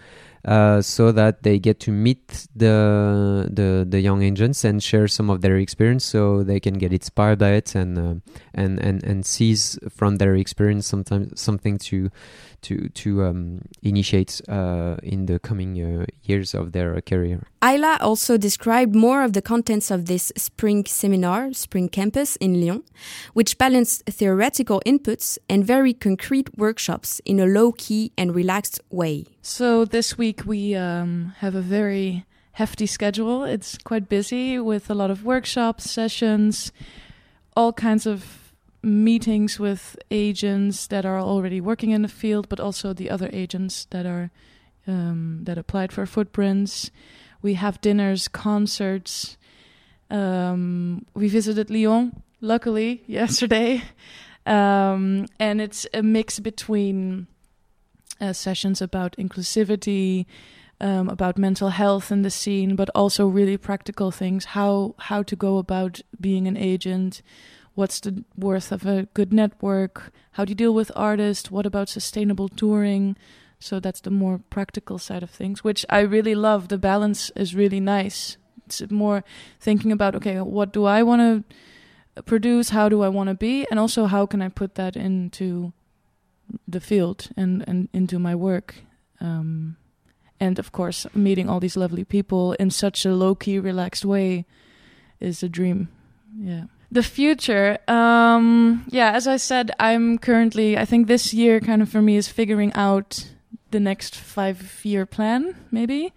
Uh, 0.47 0.81
so 0.81 1.11
that 1.11 1.43
they 1.43 1.59
get 1.59 1.81
to 1.81 1.91
meet 1.91 2.47
the, 2.55 3.51
the 3.53 3.85
the 3.89 4.01
young 4.01 4.23
agents 4.23 4.65
and 4.65 4.81
share 4.81 5.09
some 5.09 5.29
of 5.29 5.41
their 5.41 5.57
experience, 5.57 6.05
so 6.05 6.45
they 6.45 6.61
can 6.61 6.79
get 6.79 6.93
inspired 6.93 7.37
by 7.37 7.51
it 7.51 7.75
and 7.75 7.99
uh, 7.99 8.15
and 8.55 8.79
and 8.79 9.03
and 9.03 9.27
seize 9.27 9.77
from 9.91 10.19
their 10.19 10.37
experience 10.37 10.87
sometimes 10.87 11.41
something 11.41 11.79
to 11.79 12.11
to 12.63 12.89
to 12.91 13.25
um, 13.25 13.63
initiate 13.83 14.41
uh, 14.49 14.97
in 15.03 15.27
the 15.27 15.41
coming 15.41 15.83
uh, 15.83 16.07
years 16.23 16.55
of 16.55 16.71
their 16.71 17.01
career. 17.01 17.43
Ayla 17.61 18.01
also 18.01 18.37
described 18.37 18.95
more 18.95 19.25
of 19.25 19.33
the 19.33 19.43
contents 19.43 19.91
of 19.91 20.07
this 20.07 20.33
spring 20.37 20.85
seminar, 20.87 21.53
Spring 21.53 21.89
Campus 21.89 22.37
in 22.37 22.61
Lyon, 22.61 22.83
which 23.35 23.59
balanced 23.59 24.05
theoretical 24.07 24.81
inputs 24.87 25.39
and 25.49 25.65
very 25.65 25.93
concrete 25.93 26.57
workshops 26.57 27.21
in 27.25 27.41
a 27.41 27.47
low 27.47 27.73
key 27.73 28.13
and 28.17 28.35
relaxed 28.35 28.81
way. 28.91 29.25
So 29.43 29.85
this 29.85 30.19
week 30.19 30.36
we 30.45 30.75
um, 30.75 31.35
have 31.39 31.55
a 31.55 31.61
very 31.61 32.27
hefty 32.53 32.87
schedule. 32.87 33.45
It's 33.45 33.79
quite 33.79 34.09
busy 34.09 34.59
with 34.59 34.91
a 34.91 34.95
lot 34.95 35.11
of 35.11 35.25
workshops, 35.25 35.91
sessions, 35.91 36.73
all 37.55 37.73
kinds 37.73 38.07
of 38.07 38.53
meetings 38.83 39.59
with 39.59 39.97
agents 40.11 40.87
that 40.87 41.05
are 41.05 41.19
already 41.19 41.61
working 41.61 41.91
in 41.91 42.03
the 42.03 42.09
field, 42.09 42.49
but 42.49 42.61
also 42.61 42.93
the 42.93 43.11
other 43.11 43.29
agents 43.33 43.87
that 43.91 44.07
are 44.07 44.31
um, 44.87 45.41
that 45.43 45.59
applied 45.59 45.93
for 45.93 46.07
footprints. 46.07 46.91
We 47.43 47.55
have 47.55 47.81
dinners, 47.81 48.29
concerts. 48.29 49.37
Um, 50.11 51.05
we 51.15 51.29
visited 51.29 51.71
Lyon, 51.71 52.23
luckily 52.41 53.03
yesterday, 53.07 53.83
um, 54.47 55.27
and 55.41 55.61
it's 55.61 55.87
a 55.93 56.03
mix 56.03 56.39
between 56.39 57.27
uh, 58.21 58.33
sessions 58.33 58.81
about 58.81 59.17
inclusivity, 59.19 60.27
um, 60.81 61.09
about 61.09 61.39
mental 61.39 61.71
health 61.71 62.13
in 62.13 62.23
the 62.23 62.31
scene, 62.31 62.77
but 62.77 62.91
also 62.95 63.27
really 63.27 63.57
practical 63.57 64.11
things 64.11 64.47
how 64.47 64.95
how 64.99 65.23
to 65.23 65.37
go 65.37 65.59
about 65.59 66.01
being 66.21 66.47
an 66.47 66.57
agent, 66.57 67.23
what's 67.75 68.01
the 68.01 68.25
worth 68.37 68.73
of 68.73 68.85
a 68.87 69.07
good 69.15 69.33
network? 69.33 70.13
How 70.33 70.45
do 70.45 70.51
you 70.51 70.57
deal 70.57 70.75
with 70.75 70.91
artists? 70.97 71.51
What 71.51 71.67
about 71.67 71.89
sustainable 71.89 72.49
touring? 72.49 73.17
So 73.59 73.81
that's 73.81 74.01
the 74.01 74.11
more 74.11 74.41
practical 74.51 74.99
side 74.99 75.23
of 75.23 75.31
things, 75.31 75.65
which 75.65 75.87
I 75.89 76.01
really 76.01 76.35
love. 76.35 76.69
The 76.69 76.79
balance 76.79 77.31
is 77.37 77.55
really 77.55 77.81
nice. 77.81 78.37
It's 78.67 78.83
more 78.91 79.25
thinking 79.61 79.93
about 79.93 80.15
okay, 80.17 80.41
what 80.41 80.73
do 80.73 80.85
I 80.85 81.03
want 81.03 81.21
to 81.23 82.23
produce? 82.23 82.71
How 82.71 82.89
do 82.89 83.03
I 83.03 83.09
want 83.09 83.29
to 83.29 83.35
be? 83.35 83.67
And 83.71 83.79
also, 83.79 84.07
how 84.07 84.27
can 84.27 84.43
I 84.43 84.49
put 84.49 84.75
that 84.75 84.97
into 84.97 85.73
the 86.67 86.81
field 86.81 87.29
and, 87.37 87.65
and 87.67 87.89
into 87.93 88.19
my 88.19 88.35
work? 88.35 88.77
Um, 89.21 89.77
and 90.39 90.59
of 90.59 90.73
course, 90.73 91.07
meeting 91.15 91.49
all 91.49 91.61
these 91.61 91.77
lovely 91.77 92.05
people 92.05 92.53
in 92.55 92.71
such 92.71 93.05
a 93.05 93.15
low 93.15 93.35
key, 93.35 93.59
relaxed 93.59 94.05
way 94.05 94.45
is 95.21 95.43
a 95.43 95.49
dream. 95.49 95.89
Yeah. 96.39 96.65
The 96.93 97.03
future, 97.03 97.79
um, 97.89 98.85
yeah, 98.89 99.13
as 99.13 99.27
I 99.27 99.39
said, 99.39 99.73
I'm 99.81 100.19
currently, 100.19 100.79
I 100.79 100.85
think 100.85 101.07
this 101.07 101.35
year 101.35 101.59
kind 101.61 101.83
of 101.83 101.89
for 101.89 102.01
me 102.01 102.17
is 102.17 102.29
figuring 102.29 102.73
out 102.75 103.29
the 103.71 103.81
next 103.81 104.15
five 104.15 104.81
year 104.85 105.05
plan, 105.05 105.57
maybe, 105.71 106.13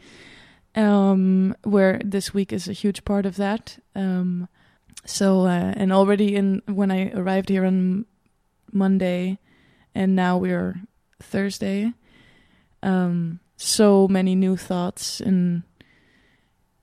um, 0.76 1.56
where 1.63 2.00
this 2.04 2.34
week 2.34 2.54
is 2.54 2.68
a 2.68 2.74
huge 2.74 3.04
part 3.04 3.26
of 3.26 3.38
that. 3.38 3.80
Um, 3.96 4.48
so, 5.06 5.46
uh, 5.46 5.74
and 5.76 5.92
already 5.92 6.36
in 6.36 6.62
when 6.68 6.92
I 6.92 7.12
arrived 7.13 7.50
here 7.50 7.65
on 7.65 8.06
Monday, 8.72 9.39
and 9.93 10.15
now 10.15 10.38
we're 10.38 10.82
Thursday, 11.21 11.93
um, 12.84 13.39
so 13.58 14.08
many 14.08 14.36
new 14.36 14.56
thoughts 14.56 15.19
and 15.19 15.63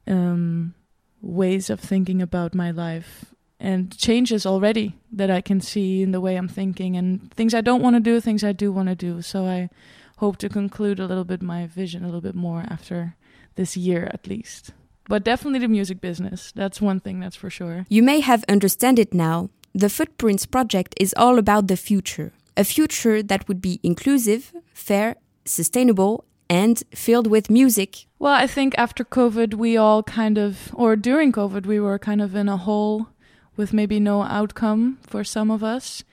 um, 0.06 0.74
ways 1.20 1.70
of 1.70 1.80
thinking 1.80 2.20
about 2.20 2.54
my 2.54 2.70
life 2.70 3.34
and 3.58 3.96
changes 3.96 4.44
already 4.44 4.94
that 5.10 5.30
I 5.30 5.40
can 5.40 5.60
see 5.60 6.02
in 6.02 6.12
the 6.12 6.20
way 6.20 6.36
I'm 6.36 6.48
thinking 6.48 6.96
and 6.96 7.32
things 7.32 7.54
I 7.54 7.62
don't 7.62 7.82
want 7.82 7.96
to 7.96 8.00
do, 8.00 8.20
things 8.20 8.44
I 8.44 8.52
do 8.52 8.70
want 8.70 8.88
to 8.88 8.94
do. 8.94 9.22
So 9.22 9.46
I 9.46 9.70
hope 10.18 10.36
to 10.38 10.48
conclude 10.48 11.00
a 11.00 11.06
little 11.06 11.24
bit 11.24 11.42
my 11.42 11.66
vision 11.66 12.02
a 12.02 12.06
little 12.06 12.20
bit 12.20 12.34
more 12.34 12.64
after 12.68 13.16
this 13.54 13.76
year 13.76 14.10
at 14.12 14.26
least. 14.26 14.72
But 15.08 15.24
definitely 15.24 15.60
the 15.60 15.68
music 15.68 16.00
business. 16.00 16.52
That's 16.54 16.80
one 16.80 17.00
thing 17.00 17.20
that's 17.20 17.36
for 17.36 17.48
sure. 17.48 17.86
You 17.88 18.02
may 18.02 18.20
have 18.20 18.44
understand 18.48 18.98
it 18.98 19.14
now. 19.14 19.50
The 19.74 19.88
Footprints 19.88 20.46
project 20.46 20.94
is 20.98 21.14
all 21.16 21.38
about 21.38 21.68
the 21.68 21.76
future. 21.76 22.32
A 22.56 22.64
future 22.64 23.22
that 23.22 23.46
would 23.48 23.60
be 23.60 23.80
inclusive, 23.82 24.52
fair, 24.72 25.16
sustainable 25.44 26.24
and 26.48 26.82
filled 26.94 27.26
with 27.26 27.50
music. 27.50 28.06
Well, 28.18 28.32
I 28.32 28.46
think 28.46 28.74
after 28.78 29.04
COVID, 29.04 29.54
we 29.54 29.76
all 29.76 30.02
kind 30.02 30.38
of, 30.38 30.70
or 30.74 30.96
during 30.96 31.32
COVID, 31.32 31.66
we 31.66 31.80
were 31.80 31.98
kind 31.98 32.22
of 32.22 32.34
in 32.34 32.48
a 32.48 32.56
hole 32.56 33.08
with 33.56 33.72
maybe 33.72 33.98
no 34.00 34.22
outcome 34.22 34.98
for 35.02 35.24
some 35.24 35.50
of 35.50 35.62
us. 35.64 36.04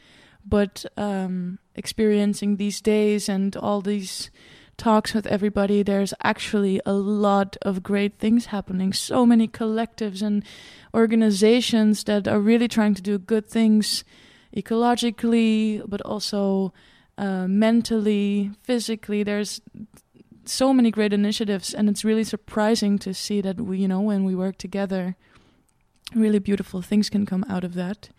But 0.46 0.86
um, 0.98 1.60
experiencing 1.76 2.58
these 2.58 2.82
days 2.82 3.30
and 3.30 3.56
all 3.56 3.82
these 3.82 4.30
talks 4.78 5.14
with 5.14 5.28
everybody, 5.28 5.84
there's 5.84 6.14
actually 6.24 6.82
a 6.86 6.94
lot 6.94 7.56
of 7.62 7.84
great 7.84 8.20
things 8.20 8.48
happening. 8.48 8.92
So 8.92 9.26
many 9.26 9.48
collectives 9.48 10.22
and 10.22 10.44
organizations 10.94 12.04
that 12.06 12.28
are 12.28 12.40
really 12.40 12.68
trying 12.68 12.96
to 12.96 13.02
do 13.02 13.18
good 13.18 13.48
things 13.48 14.04
ecologically, 14.56 15.82
but 15.88 16.02
also 16.02 16.74
uh, 17.18 17.48
mentally, 17.48 18.52
physically. 18.64 19.24
There's 19.24 19.62
so 20.46 20.74
many 20.74 20.92
great 20.92 21.14
initiatives, 21.14 21.74
and 21.74 21.90
it's 21.90 22.06
really 22.06 22.24
surprising 22.24 22.98
to 23.00 23.14
see 23.14 23.42
that 23.42 23.62
we, 23.62 23.80
you 23.80 23.88
know, 23.88 24.02
when 24.02 24.24
we 24.24 24.36
work 24.36 24.58
together, 24.58 25.16
really 26.14 26.40
beautiful 26.40 26.82
things 26.82 27.10
can 27.10 27.26
come 27.26 27.46
out 27.50 27.64
of 27.64 27.74
that. 27.76 28.10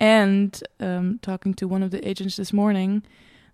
And 0.00 0.62
um, 0.78 1.18
talking 1.22 1.54
to 1.54 1.68
one 1.68 1.82
of 1.82 1.90
the 1.90 2.06
agents 2.06 2.36
this 2.36 2.52
morning, 2.52 3.02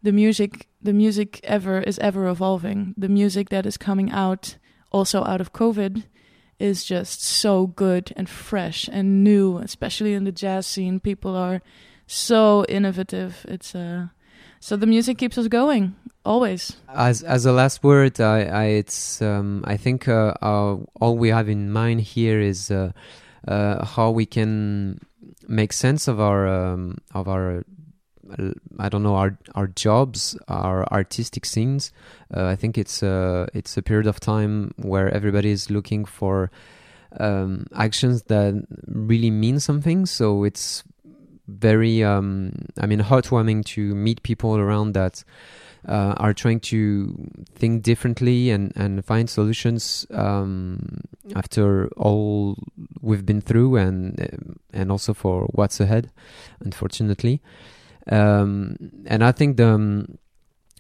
the 0.03 0.13
music, 0.13 0.69
the 0.83 0.93
music 0.93 1.41
ever 1.45 1.81
is 1.81 1.99
ever 1.99 2.29
evolving. 2.29 2.95
The 2.97 3.09
music 3.09 3.49
that 3.49 3.65
is 3.65 3.79
coming 3.79 4.11
out, 4.11 4.59
also 4.93 5.25
out 5.25 5.41
of 5.41 5.53
COVID, 5.53 6.05
is 6.59 6.85
just 6.85 7.23
so 7.23 7.67
good 7.67 8.13
and 8.17 8.29
fresh 8.29 8.89
and 8.93 9.25
new, 9.25 9.59
especially 9.59 10.13
in 10.13 10.25
the 10.25 10.33
jazz 10.33 10.67
scene. 10.67 11.01
People 11.01 11.35
are 11.35 11.63
so 12.07 12.65
innovative. 12.69 13.45
It's 13.49 13.75
uh, 13.75 14.09
so 14.61 14.77
the 14.77 14.87
music 14.87 15.19
keeps 15.19 15.39
us 15.39 15.49
going 15.49 15.95
always. 16.25 16.77
As 16.89 17.23
as 17.23 17.47
a 17.47 17.53
last 17.53 17.83
word, 17.83 18.21
I, 18.21 18.45
I 18.45 18.65
it's 18.65 19.21
um, 19.23 19.65
I 19.67 19.77
think 19.77 20.09
uh, 20.09 20.35
our, 20.41 20.81
all 21.01 21.17
we 21.17 21.29
have 21.29 21.49
in 21.49 21.71
mind 21.71 22.01
here 22.01 22.41
is 22.41 22.71
uh, 22.71 22.93
uh, 23.47 23.85
how 23.85 24.11
we 24.11 24.27
can 24.27 25.01
make 25.49 25.73
sense 25.73 26.09
of 26.09 26.21
our 26.21 26.47
um, 26.47 26.99
of 27.15 27.29
our 27.29 27.65
I 28.79 28.89
don't 28.89 29.03
know 29.03 29.17
our 29.17 29.39
our 29.55 29.67
jobs, 29.67 30.37
our 30.49 30.91
artistic 30.91 31.45
scenes. 31.45 31.93
Uh, 32.35 32.47
I 32.47 32.57
think 32.57 32.79
it's 32.79 33.03
a 33.03 33.49
it's 33.53 33.77
a 33.77 33.83
period 33.83 34.07
of 34.07 34.21
time 34.21 34.73
where 34.77 35.11
everybody 35.11 35.51
is 35.51 35.71
looking 35.71 36.05
for 36.05 36.51
um, 37.21 37.67
actions 37.75 38.25
that 38.25 38.65
really 38.87 39.31
mean 39.31 39.61
something. 39.61 40.07
So 40.07 40.45
it's 40.45 40.85
very 41.47 42.03
um, 42.03 42.53
I 42.79 42.87
mean 42.87 43.01
heartwarming 43.01 43.65
to 43.67 43.95
meet 43.95 44.23
people 44.23 44.57
around 44.57 44.95
that 44.95 45.25
uh, 45.87 46.15
are 46.17 46.33
trying 46.33 46.61
to 46.61 47.31
think 47.55 47.83
differently 47.83 48.51
and, 48.51 48.73
and 48.75 49.05
find 49.05 49.29
solutions 49.29 50.07
um, 50.13 51.01
after 51.37 51.89
all 51.97 52.57
we've 53.01 53.27
been 53.27 53.41
through 53.41 53.77
and 53.77 54.59
and 54.73 54.91
also 54.91 55.13
for 55.13 55.47
what's 55.53 55.81
ahead, 55.81 56.11
unfortunately. 56.61 57.43
Um, 58.11 58.77
and 59.07 59.25
I 59.25 59.33
think 59.33 59.57
the 59.57 59.69
um, 59.69 60.19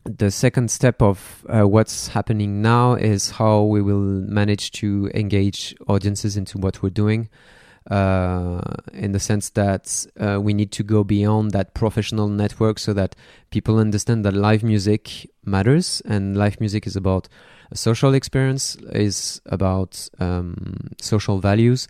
the 0.05 0.31
second 0.31 0.70
step 0.70 1.00
of 1.00 1.46
uh, 1.48 1.66
what's 1.66 2.09
happening 2.09 2.61
now 2.61 2.94
is 2.94 3.31
how 3.31 3.62
we 3.62 3.81
will 3.81 4.00
manage 4.00 4.70
to 4.72 5.11
engage 5.14 5.74
audiences 5.88 6.37
into 6.37 6.59
what 6.59 6.83
we're 6.83 6.90
doing 6.90 7.29
uh, 7.90 8.61
in 8.92 9.12
the 9.12 9.20
sense 9.20 9.51
that 9.51 10.07
uh, 10.18 10.40
we 10.40 10.55
need 10.55 10.73
to 10.73 10.83
go 10.83 11.05
beyond 11.05 11.51
that 11.51 11.75
professional 11.75 12.29
network 12.29 12.79
so 12.79 12.92
that 12.94 13.14
people 13.51 13.79
understand 13.79 14.25
that 14.25 14.35
live 14.35 14.62
music 14.62 15.31
matters 15.44 16.01
and 16.07 16.37
live 16.37 16.61
music 16.61 16.87
is 16.87 16.97
about 16.97 17.29
a 17.70 17.77
social 17.77 18.14
experience, 18.14 18.77
is 18.92 19.40
about 19.47 20.09
um, 20.18 20.90
social 21.01 21.38
values, 21.38 21.88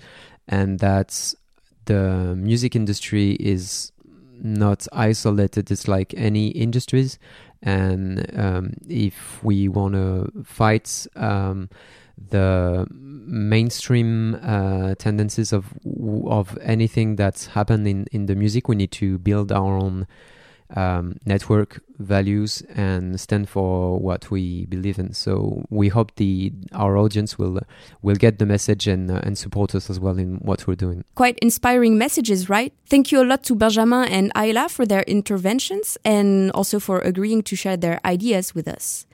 and 0.48 0.80
that 0.80 1.34
the 1.84 2.34
music 2.36 2.74
industry 2.74 3.32
is 3.32 3.92
not 4.42 4.86
isolated. 4.92 5.70
It's 5.70 5.86
like 5.86 6.12
any 6.16 6.48
industries, 6.48 7.18
and 7.62 8.26
um, 8.38 8.74
if 8.88 9.42
we 9.44 9.68
want 9.68 9.94
to 9.94 10.30
fight. 10.44 11.06
Um, 11.16 11.68
the 12.16 12.86
mainstream 12.90 14.34
uh, 14.42 14.94
tendencies 14.96 15.52
of 15.52 15.72
of 16.26 16.58
anything 16.62 17.16
that's 17.16 17.46
happened 17.46 17.86
in, 17.88 18.06
in 18.12 18.26
the 18.26 18.34
music. 18.34 18.68
We 18.68 18.76
need 18.76 18.92
to 18.92 19.18
build 19.18 19.50
our 19.52 19.76
own 19.76 20.06
um, 20.74 21.18
network 21.24 21.80
values 21.98 22.62
and 22.74 23.18
stand 23.20 23.48
for 23.48 23.98
what 23.98 24.30
we 24.30 24.66
believe 24.66 24.98
in. 24.98 25.12
So 25.12 25.64
we 25.70 25.88
hope 25.88 26.14
the 26.16 26.52
our 26.72 26.96
audience 26.96 27.38
will 27.38 27.60
will 28.02 28.16
get 28.16 28.38
the 28.38 28.46
message 28.46 28.86
and 28.86 29.10
uh, 29.10 29.20
and 29.22 29.38
support 29.38 29.74
us 29.74 29.88
as 29.90 30.00
well 30.00 30.18
in 30.18 30.36
what 30.36 30.66
we're 30.66 30.74
doing. 30.74 31.04
Quite 31.14 31.38
inspiring 31.40 31.96
messages, 31.98 32.48
right? 32.48 32.72
Thank 32.86 33.12
you 33.12 33.22
a 33.22 33.24
lot 33.24 33.44
to 33.44 33.54
Benjamin 33.54 34.08
and 34.08 34.32
Ayla 34.34 34.70
for 34.70 34.86
their 34.86 35.02
interventions 35.02 35.96
and 36.04 36.50
also 36.52 36.80
for 36.80 36.98
agreeing 37.00 37.42
to 37.44 37.56
share 37.56 37.76
their 37.76 38.00
ideas 38.04 38.54
with 38.54 38.68
us. 38.68 39.06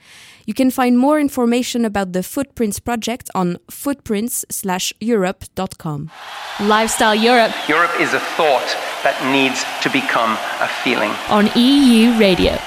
You 0.47 0.55
can 0.55 0.71
find 0.71 0.97
more 0.99 1.21
information 1.21 1.85
about 1.85 2.13
the 2.13 2.23
Footprints 2.23 2.81
project 2.81 3.29
on 3.35 3.59
footprints/europe.com. 3.71 6.11
Lifestyle 6.61 7.15
Europe. 7.15 7.53
Europe 7.69 8.01
is 8.01 8.15
a 8.15 8.21
thought 8.37 8.77
that 9.05 9.23
needs 9.33 9.65
to 9.83 9.91
become 9.91 10.39
a 10.61 10.69
feeling. 10.83 11.13
On 11.29 11.51
EU 11.55 12.17
Radio. 12.19 12.59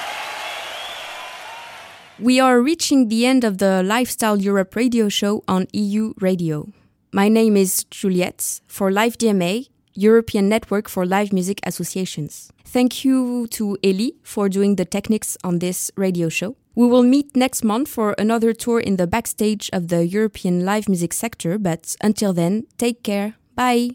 We 2.18 2.40
are 2.40 2.60
reaching 2.60 3.08
the 3.08 3.26
end 3.26 3.44
of 3.44 3.58
the 3.58 3.82
Lifestyle 3.82 4.40
Europe 4.40 4.76
radio 4.76 5.08
show 5.08 5.42
on 5.48 5.66
EU 5.72 6.14
Radio. 6.20 6.68
My 7.12 7.28
name 7.28 7.56
is 7.56 7.84
Juliette 7.90 8.60
for 8.68 8.92
Live 8.92 9.18
DMA, 9.18 9.66
European 9.94 10.48
Network 10.48 10.88
for 10.88 11.04
Live 11.04 11.32
Music 11.32 11.58
Associations. 11.66 12.52
Thank 12.64 13.04
you 13.04 13.48
to 13.48 13.76
Eli 13.84 14.10
for 14.22 14.48
doing 14.48 14.76
the 14.76 14.84
techniques 14.84 15.36
on 15.42 15.58
this 15.58 15.90
radio 15.96 16.28
show. 16.28 16.54
We 16.74 16.86
will 16.86 17.02
meet 17.02 17.36
next 17.36 17.62
month 17.64 17.88
for 17.88 18.14
another 18.18 18.52
tour 18.52 18.80
in 18.80 18.96
the 18.96 19.06
backstage 19.06 19.70
of 19.72 19.88
the 19.88 20.06
European 20.06 20.64
live 20.64 20.88
music 20.88 21.12
sector, 21.12 21.58
but 21.58 21.94
until 22.00 22.32
then, 22.32 22.66
take 22.78 23.02
care. 23.02 23.34
Bye. 23.54 23.90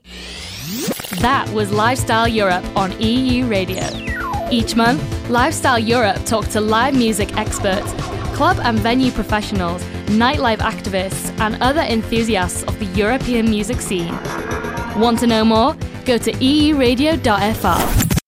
That 1.19 1.49
was 1.53 1.71
Lifestyle 1.71 2.27
Europe 2.27 2.63
on 2.75 2.99
EU 3.01 3.45
Radio. 3.47 3.83
Each 4.51 4.75
month, 4.75 5.01
Lifestyle 5.29 5.79
Europe 5.79 6.23
talks 6.25 6.53
to 6.53 6.61
live 6.61 6.95
music 6.95 7.35
experts, 7.37 7.91
club 8.33 8.57
and 8.63 8.79
venue 8.79 9.11
professionals, 9.11 9.83
nightlife 10.07 10.59
activists, 10.59 11.37
and 11.39 11.61
other 11.61 11.81
enthusiasts 11.81 12.63
of 12.63 12.79
the 12.79 12.85
European 12.85 13.49
music 13.49 13.81
scene. 13.81 14.17
Want 14.97 15.19
to 15.19 15.27
know 15.27 15.43
more? 15.43 15.75
go 16.09 16.17
to 16.17 16.31
euradio.fr. 16.31 18.18